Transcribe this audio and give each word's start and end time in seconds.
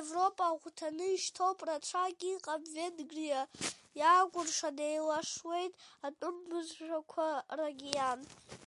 Европа 0.00 0.42
агәҭаны 0.48 1.06
ишьҭоуп 1.10 1.58
рацәак 1.66 2.20
иҟам 2.32 2.62
Венгриа, 2.74 3.42
иаакәршан 4.00 4.76
еилашуеит 4.90 5.72
атәым 6.06 6.36
бызшәақәа 6.48 7.26
рокеан. 7.58 8.20